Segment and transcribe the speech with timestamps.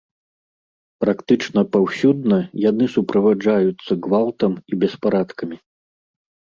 [1.05, 5.57] Практычна паўсюдна яны суправаджаюцца гвалтам і беспарадкамі.